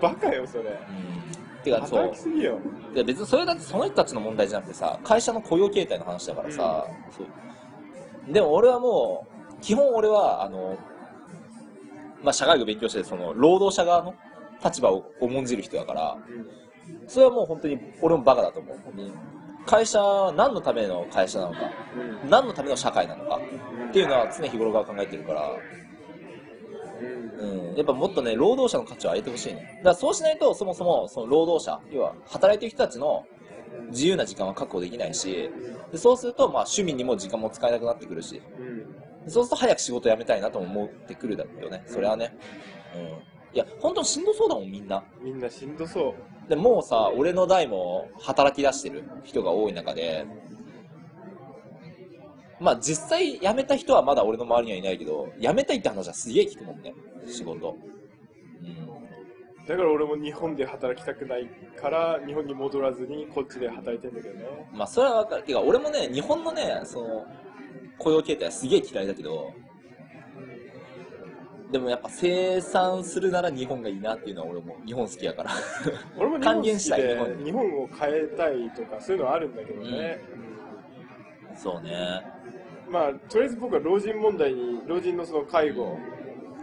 [0.00, 1.62] バカよそれうん。
[1.64, 2.20] てか、そう働き。
[2.20, 2.60] すぎよ
[2.94, 8.32] いや別にそれだってその人たちの問題じゃなくてさ、会社の雇用形態の話だからさ、そう。
[8.32, 9.26] でも俺はも
[9.58, 10.78] う、基本俺は、あの、
[12.22, 14.14] まあ、社会学勉強して、その、労働者側の
[14.64, 16.18] 立場を重んじる人だから、
[17.06, 18.78] それはもう本当に俺もバカだと思う。
[19.66, 21.70] 会社は、何のための会社なのか、
[22.28, 23.40] 何のための社会なのか、
[23.90, 25.56] っていうのは常日頃から考えてるから、
[27.38, 29.62] うん、やっぱもっとね、労働者の価値を上げてほしいね。
[29.78, 33.24] だからそうしないと、そもそも、その労働者、要は、働いてる人たちの
[33.90, 35.50] 自由な時間は確保できないし、
[35.92, 38.42] でそうすると、まあ、趣味にも時間も使えなくなってくるし、
[39.26, 41.84] そうすると早く仕事辞めたいなとも思ってくるだよね。
[41.86, 42.34] それはね。
[42.94, 43.37] うん。
[43.54, 45.02] いや、本当にしんどそうだもん、みんな。
[45.22, 46.14] みんなしんどそう。
[46.48, 50.26] でもうさ俺の代も働き出してる人が多い中で
[52.58, 56.94] まあ実際辞めた人はまだ俺の周りにはいないけど辞めたいって話はすげえ聞くもんね
[57.26, 57.76] 仕事。
[58.62, 59.66] うん。
[59.66, 64.46] だから俺も日本で働きたくないから日本に戻らずにこっちで働いてんだけどね。
[64.72, 65.42] まあそれは分かる。
[65.42, 67.26] てか俺もね日本のねその
[67.98, 69.52] 雇用形態はすげえ嫌いだけど
[71.70, 75.50] でもやっぱ生産するなら日本がいいなっていうのは俺も日本好きやから。
[76.16, 77.02] 俺も還元しきたい
[77.44, 80.20] 日本を変えたいとかそういうのはあるんだけどね、
[81.54, 82.22] そうね。
[82.90, 85.98] まあとりあえず僕は老人問題に老人のその介護。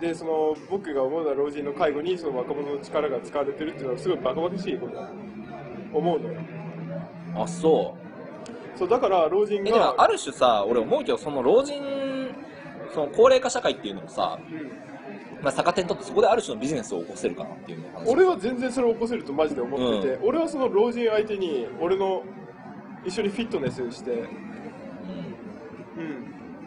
[0.02, 5.14] でその僕が思うのは老人の介護にその若者の力が使われてるっていうのはすごいバカバカしいことだと
[5.94, 6.42] 思うのよ。
[7.38, 7.96] あそ
[8.76, 8.78] う。
[8.78, 11.82] そうだから老人えでもがある種さ俺思うけどその老人
[12.94, 14.38] その高齢化社会っていうのもさ、
[15.46, 22.24] まあ、逆手にとってそこである種のビジネスを起こせるかなっていう話俺は全然それを起こせるとマジで思ってて、俺はその老人相手に俺の
[23.06, 24.12] 一緒にフィットネスして。
[24.12, 24.20] うん。
[24.20, 24.28] うん。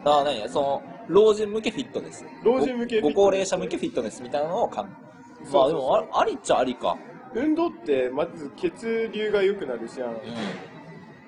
[0.05, 2.23] あ何その老人向けフィットネス。
[2.41, 4.85] 老人向けごご高齢者向けフィットネスみたいなのをかん
[5.51, 6.97] まあでもあありっちゃありか。
[7.35, 10.11] 運動ってまず血流が良くなるじゃん。
[10.11, 10.13] う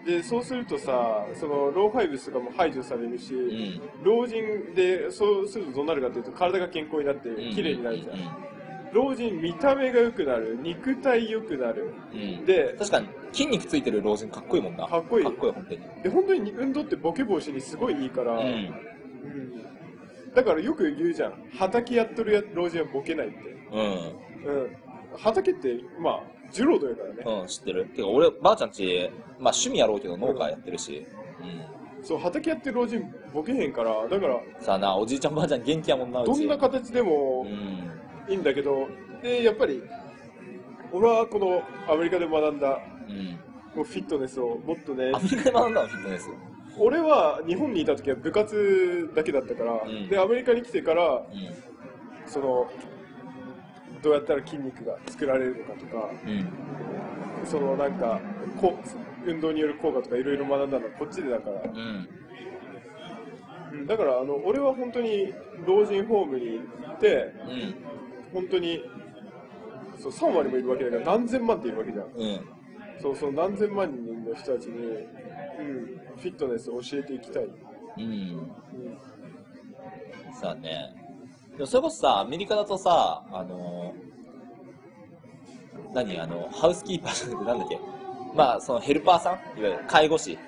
[0.06, 3.82] でそうするとさその老廃物とかも排除されるし、んうん。
[4.04, 8.18] 老人でそうするとどうなるかというと体が健康になって綺麗になるじゃん、
[8.94, 11.94] 老人見た目が良くなる肉体良くなる。
[12.14, 12.20] うん。
[12.20, 14.88] うんで確かに筋肉ついてる老人かっこいいもんな。
[14.88, 15.26] かっこいい。
[15.26, 15.82] かっこいい本当に。
[16.04, 18.48] で本当に運動ってボケ防止にすごいいいから、うん。
[18.48, 18.74] うん。
[20.34, 21.34] だからよく言うじゃん。
[21.58, 23.38] 畑やっとるや老人はボケないって。
[23.72, 23.84] うん。
[23.84, 26.22] うん畑ってまあ
[26.52, 27.86] 重労働やからね、うん、知ってる。
[27.86, 31.06] てか、俺、ばあちゃんち、まあ趣味やろうけど農家やってるし、
[32.02, 34.42] うそう畑やってる老人ボケへんからだからん。
[34.60, 36.28] さあな、おじいちゃんばあちゃん元気やもんな、うち。
[36.28, 38.32] どんな形でもうん。
[38.32, 38.88] いいんだけど
[39.22, 39.82] でやっぱり
[40.92, 43.40] 俺はこのアメリカで学んだうん。
[43.74, 46.30] こうフィットネスをもっとねアメリカで学んだの、フィットネス？
[46.78, 51.24] 俺は日本にいた時は部活だけだったから、うんでアメリカに来てからうん。
[52.28, 52.70] その
[54.02, 56.50] どうやったら筋肉が作られるのかとかうん。
[57.46, 58.20] そのなんか
[58.60, 58.80] こ
[59.26, 62.10] う運動による効果とかいろいろ学んだのはこっちでだから、うん。
[63.74, 65.34] うんだからあの俺は本当に
[65.66, 67.76] 老人ホームに行ってうん。
[68.34, 68.84] 本当に
[70.00, 72.46] そう3割もいるわけだから何千万っているわけじゃんうん。
[73.02, 75.86] そうそう何千万人の人たちに、うん、
[76.18, 78.04] フィットネスを教えていきたい、うん。
[78.04, 78.52] うん
[80.34, 81.01] さあね。
[81.62, 83.94] でもそれこそさ、アメリカだとさ、あの
[85.94, 87.80] 何あの、ハウスキーパーじゃなくてなんだっけ？
[88.36, 90.40] まあ、そのヘルパーさんいわゆる介護士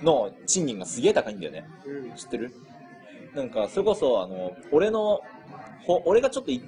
[0.00, 1.64] の賃金がすげえ高いんだよね。
[1.84, 2.54] うん知ってる？
[3.34, 5.20] なんか、それこそ、あの、俺の、
[5.82, 6.62] ほ俺がちょっとい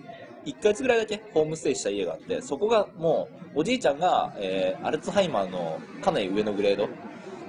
[0.46, 6.88] 1ヶ月ぐらいだけホームステイした家があって、そこがもう、おじいちゃんが、えーアルツハイマーのかなり上のグレード。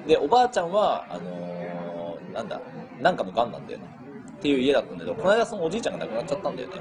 [0.07, 2.61] で、おばあちゃんは、あのーなんだ、
[3.01, 3.92] なんかの癌なんだよね。
[4.43, 6.75] っていう家だったんだけど、この間そのおじいちゃんが亡くなっちゃったんだよね。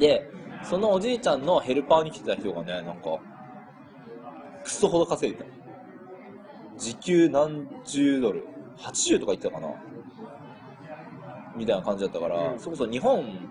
[0.00, 0.30] で、
[0.62, 3.18] そのおじいちゃんのヘルパーに来てた人がね、なんか、
[4.64, 5.50] クソほど稼いでた。
[6.78, 8.46] 時給何十ドル
[8.78, 9.68] ?80 とか言ってたかな？
[11.54, 13.50] みたいな感じだったから、うんそれこそ日本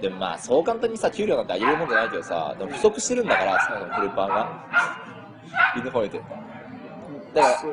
[0.00, 4.66] でまあそう簡単にさ給料なんて上げるもんじゃないけどさでも不足してるんだからそもそもヘルパーが
[5.78, 6.24] 犬吠えてる
[7.32, 7.68] だか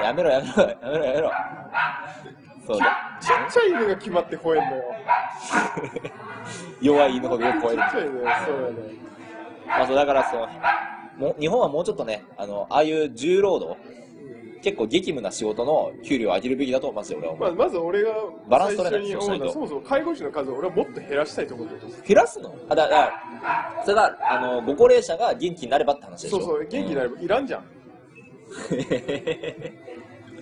[0.00, 1.30] らやめろやめろやめろやめろ
[2.66, 4.82] そうだちっちゃい犬が決まって吠えんのよ。
[6.80, 7.76] 弱い犬ほどよく吠える。
[7.76, 8.34] ちっちゃいねそうだね
[9.66, 10.48] まあそうだからそう。
[11.20, 13.78] もう日本はもうちょっとねあのああいう重労働
[14.62, 18.10] 結構激務な仕事の給料を上げるべきだとまず俺は思う、まあ、まず俺が
[18.48, 19.20] バランス取れないそう
[19.52, 22.54] そもそも介護士の数を俺はもっと減らしたいと思ってる減らすの？
[22.70, 23.12] あだだから
[23.84, 26.38] それがあのご高齢者が元気になればって話でしょ。
[26.38, 27.64] そうそう元気になれば、ばいらんじゃん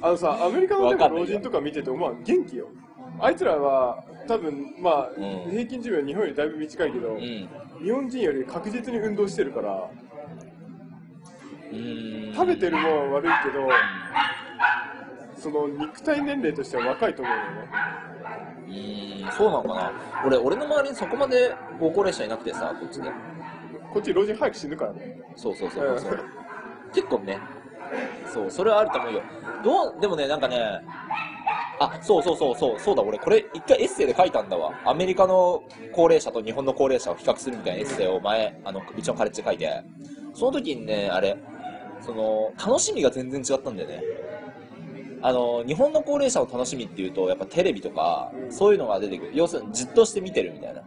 [0.02, 2.68] あのさアメリカの老人とか見てて思わん元気よ。
[3.20, 5.50] あいつらは多分まあ、うん。
[5.50, 7.16] 平均寿命は日本よりだいぶ短いけど、うん。
[7.16, 7.48] うん
[7.82, 9.90] 日本人より確実に運動してるから
[11.72, 12.34] うーん。
[12.34, 13.68] 食べてるもんは悪いけど
[15.36, 17.50] その肉体年齢としては若いと思うよね。
[18.68, 19.92] うーんそうなのかな。
[20.24, 23.10] 俺俺の周りにそこまでご高齢者いなくてさこっちで。
[23.92, 25.20] こっち老人早く死ぬからね。
[25.34, 26.24] そうそうそうそう。
[26.94, 27.38] 結構ね
[28.32, 29.22] そうそれはあると思うよ。
[29.64, 30.80] どうでもねなんかね
[31.80, 34.72] あそうそうそうそうそうだ俺これ一回エッセイで書いたんだわ。
[34.84, 39.82] アメリカの高齢者と日本の高齢者を比較するみたいなエッセイを前あのうちのカレッジで書いて。
[40.34, 41.36] その時にねあれ
[42.00, 44.02] その楽しみが全然違ったんだよね。
[45.20, 49.32] あの日本の高齢者の楽しみっていうとやっぱテレビとかそういうのが出てくる。
[49.34, 50.82] 要するにじっとして見てるみたいな。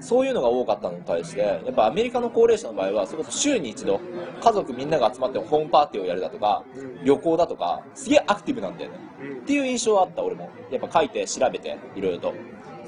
[0.00, 4.00] そういうのが多かったのに対して、やっぱアメリカの高齢者の場合は、それこそ週に一度、
[4.40, 6.62] 家族みんなが集まってホームパーティーをやるだとか、
[7.04, 8.98] 旅行だとか、すげえアクティブなんだよね。
[9.42, 10.50] っていう印象はあった、俺も。
[10.70, 12.34] やっぱ書いて、調べて、いろいろと。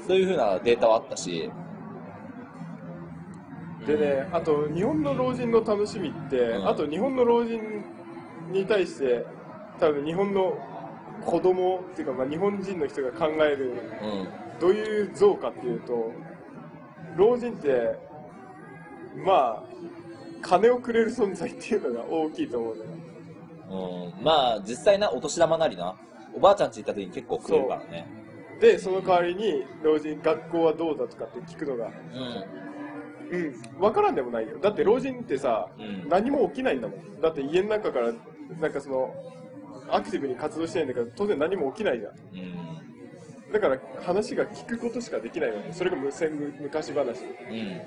[0.07, 1.51] そういう風なデータはあったし、
[3.85, 7.83] でね、あと日本の老人の楽しみって、うんあと日本の老人
[8.51, 9.25] に対して、
[9.79, 10.57] 多分日本の
[11.25, 14.59] 子供っていうか、まあ、日本人の人が考える、うん。
[14.59, 16.11] どういう像かっていうと、
[17.15, 17.97] 老人って、
[19.25, 19.63] まあ、
[20.41, 22.91] 金をくれる存在っていうのが大きいと思うのよ。
[24.17, 25.95] うん、まあ、実際な、お年玉なりな、
[26.33, 28.07] おばあちゃんち行った時に結構くれるからね。
[28.59, 31.91] で、その代わりに、老人、学校はどうだとかって聞くのが、う
[33.31, 34.59] うん、わからんでもないよ。
[34.59, 37.21] だって老人ってさ、うん何も起きないんだもん。
[37.21, 38.13] だって家の中から、
[38.59, 39.13] なんかその、
[39.89, 42.13] アクティブに活動してないんだから、当然何も起きないじゃん。
[42.13, 42.17] ん。
[42.17, 42.90] うん。
[43.51, 45.73] だから話が聞くことしかできないわけ。
[45.73, 47.19] それが無線昔話。
[47.49, 47.81] うん。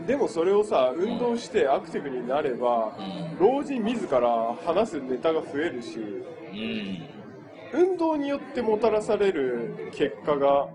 [0.00, 0.06] うん。
[0.06, 2.92] でもそれをさ、運動してアクティブになれば、
[3.38, 7.08] 老人自ら話すネタが増えるし、うん。
[7.72, 10.68] 運動によってもたらされる結果が、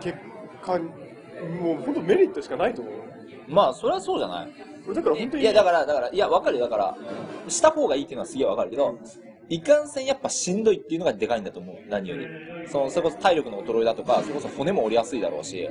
[0.00, 0.18] 結
[0.60, 2.94] 果、もう本当メリットしかないと思う。
[3.48, 4.94] まあ、それはそうじゃない。
[4.94, 6.64] だから本当に、いや、だから、だから、いや、わかるよ。
[6.64, 6.96] だから、
[7.48, 8.98] した方がいいっていうのはすげえわかるけど、
[9.48, 11.76] いかんせんやっぱしんどいっていうのがでかいんだと思う。
[11.88, 12.26] 何より。
[12.70, 15.68] その、それこそ体力の衰えだとか、それこそ骨も折りやすいだろうし、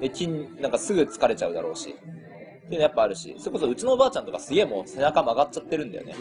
[0.00, 0.28] で、筋、
[0.60, 1.90] なんかすぐ疲れちゃうだろうし。
[1.90, 6.14] っていうのやっぱあるし、それこそうちのおばあちゃんとかすげえもう背中曲がっちゃってるんだよね。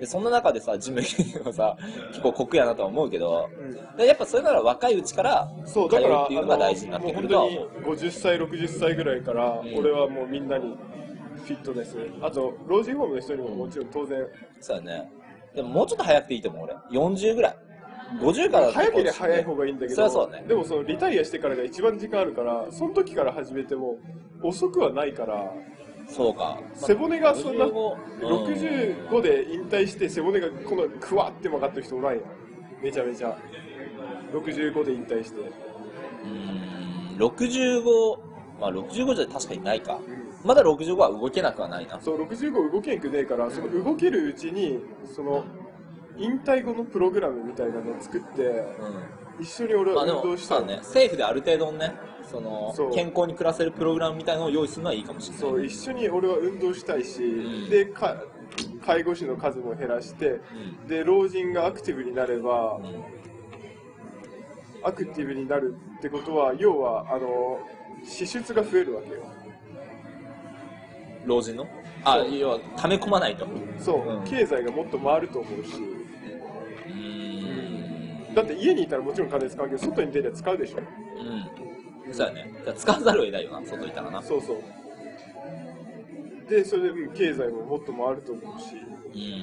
[0.00, 1.76] で、そんな中でさ、ジム行くのさ、
[2.08, 3.50] 結構酷やなとは思うけど、
[3.96, 7.56] でやっぱそれなら若いうちから通そううだからっていうのが大事になってくるとは思う。
[7.56, 10.76] あのもう本当に50歳60歳ぐらいから、ん俺はもうみんなに
[11.36, 14.26] フィットネスあと老人ホームの人にももちろん当然、
[14.60, 15.08] そうだね。
[15.56, 16.74] でももうちょっと早くていいと思う、俺。
[17.00, 17.56] 40ぐらい。
[18.20, 20.44] 50からだと早ければ早い方がいいんだけどそりゃそうだね。
[20.46, 23.98] でもそのリタイアしてからが一番時間あるからその時から始めても
[24.42, 25.52] 遅くはないから
[26.06, 26.60] そうか。
[26.74, 28.44] 背骨がそんな55うん
[29.08, 32.24] 65で引退して背骨がこのクワって曲がってる人おらんやん
[32.80, 33.36] めちゃめちゃ
[34.32, 38.18] 65で引退してうーん、65、
[38.60, 39.98] まあ65じゃ確かにないか。
[40.46, 42.00] まだ65は動けなくはないな。
[42.00, 44.80] そう65動けんくねえからその動けるうちに
[45.14, 45.44] その
[46.16, 49.42] 引退後のプログラムみたいなのを作ってうん。
[49.42, 55.40] 一緒に俺は運動したの、そうだね、政府である程度のね、その健康に暮らせるプログラムみたいなのを用意するのはいいかもしれない。
[55.40, 58.16] そう一緒に俺は運動したいし、んでか
[58.86, 60.40] 介護士の数も減らして、
[60.88, 63.04] で老人がアクティブになれば、うん。
[64.82, 67.58] アクティブになるってことは要はあの
[68.04, 69.22] 支出が増えるわけよ
[71.26, 71.66] 老人の？
[72.04, 73.44] あ、要は、溜め込まないと。
[73.44, 78.34] うそう、うん経済がもっと回ると思うしーん。
[78.34, 82.14] だって家にいたらもちろん金使うけど外に出りゃ使うでしょうん。
[82.14, 82.48] そうだね。
[82.76, 84.22] 使わざるを得ないよな、外いたらな。
[84.22, 84.56] そうそう
[86.48, 88.76] でそれで、うん経済ももっと回ると思うし、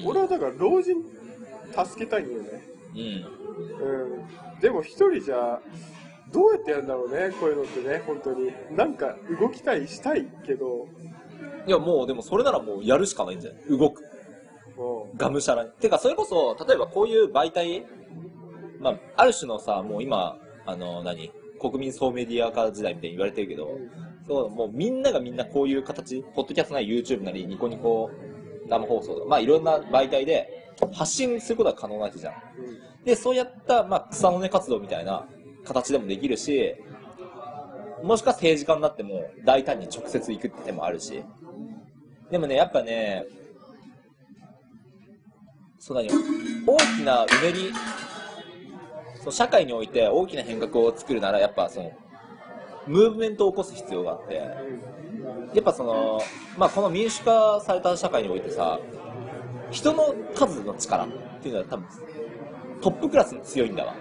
[0.02, 0.08] うん。
[0.08, 0.96] 俺はだから老人
[1.86, 2.48] 助けたいんだよね
[2.94, 3.00] うん。
[3.02, 5.60] うんでも一人じゃ
[6.32, 10.88] どうやってやるんだろうねこういうのってね本当になんか動きたいしたいけど
[11.66, 13.78] いや、もう、でもそれならもうやるしかないんじゃない？
[13.78, 14.02] 動く。
[14.76, 15.70] もがむしゃらに。
[15.70, 17.86] てか、それこそ、例えばこういう媒体、
[18.80, 21.32] まあ、ある種のさ、もう今、あの、何？
[21.60, 23.78] 国民総メディア化時代みたいに言われてるけど、
[24.26, 28.10] そう、もうみんながみんなこういう形、ポッドキャストなり YouTube なりニコニコ
[28.68, 32.34] 生放送まあいろんな媒体で発信することが可能なわけじゃん。
[33.04, 35.26] で、そうやった、まあ、草の根活動みたいな
[35.64, 36.74] 形でもできるし、
[38.02, 41.22] もしくは政治家になっても大胆に直接行くって手もあるし。
[42.34, 43.26] でもね、やっぱね、
[45.78, 46.08] そう何
[46.66, 47.72] 大きなうねり、
[49.22, 51.92] そう社会において大きな変革を作るなら、やっぱその、
[52.88, 56.20] ムーブメントを起こす必要があって、やっぱその、
[56.58, 58.80] まあ、この民主化された社会においてさ、
[59.70, 61.08] 人の数の力っ
[61.40, 61.86] ていうのは多分、
[62.82, 63.94] トップクラスに強いんだわ。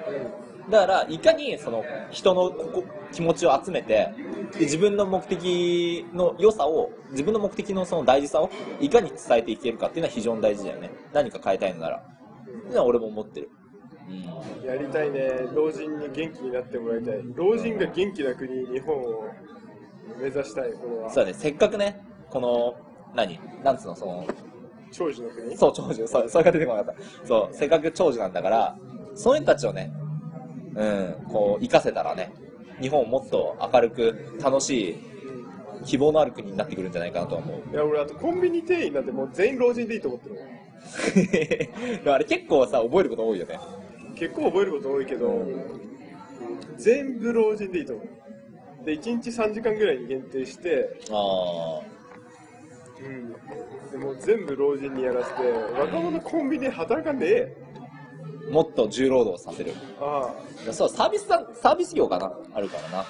[0.70, 4.10] だから、いかにその人のここ気持ちを集めて、
[4.54, 10.92] で自分の目的の良さを、自分の目的のその大事さをいかに伝えていけるかっていうのは非常に大事だよね。
[11.12, 11.98] 何か変えたいのなら。
[11.98, 12.02] っ
[12.46, 13.50] ていうのは俺も思ってる。
[14.10, 14.68] うん。
[14.68, 19.26] やりたいね老人に元気になってもらいたい老人が元気な国日本を
[20.20, 22.76] 目指したい俺はそうだね、せっかくね、この、
[23.16, 23.40] 何？
[23.64, 24.28] なんつうの、その、
[24.92, 25.56] 長寿の国？
[25.58, 26.08] そう、長寿。
[26.08, 27.28] そう、それが出てこなかった。
[27.28, 28.78] そう、せっかく長寿なんだから、
[29.16, 29.92] そういう人たちをね、
[30.76, 32.32] うん、こう、活かせたらね、
[32.82, 34.96] 日本をもっと明るく、楽しい、
[35.86, 37.74] 希望のある国になってくるんじゃないかなとは思う。
[37.74, 40.38] いや俺あとコンビニ店員なんてもう全員老人でいいと思ってる
[42.14, 43.60] あれ結構さ、覚えること多いよね。
[44.16, 45.46] 結構覚えること多いけど
[46.78, 51.80] 全部老人でいいと思うで、1日3時間ぐらいに限定して、あ
[53.02, 53.34] うん。
[53.92, 57.63] でもう全部老人にやらせて、若者コンビニで働かねえ。
[58.54, 59.74] あ、もっと重労働させる。
[60.72, 62.32] そう、サービスさ、サービス業かな？
[62.54, 63.04] あるからな。
[63.04, 63.08] 日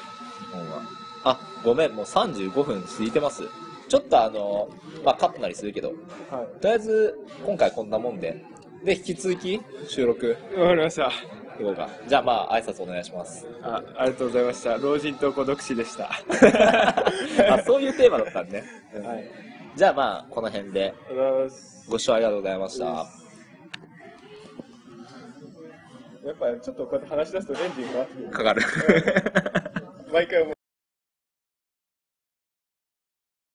[0.53, 0.81] 本は。
[1.25, 3.43] あ、ごめん、もう35分過ぎてます。
[3.87, 4.69] ちょっとあの、
[5.03, 5.93] まあカットなりするけど、
[6.31, 6.37] あ。
[6.37, 6.47] はい。
[6.61, 8.43] とりあえず、今回こんなもんで。
[8.83, 11.03] で、引き続き、収録、わかりました。
[11.07, 11.87] いこうか。
[12.07, 13.47] じゃあまあ、挨拶お願いします。
[13.61, 14.77] あありがとうございました。
[14.77, 16.09] 老人と孤独死でした。
[17.53, 18.63] あ、そういうテーマだったんね。
[18.95, 19.31] うんはい。
[19.75, 20.93] じゃあまあ、この辺で。
[21.89, 23.22] ご視聴ありがとうございました。
[26.26, 28.30] やっぱちょっとこうやって話し出すとレンジが変わってくる。
[28.32, 28.61] かかる。
[30.11, 30.53] 毎回思う。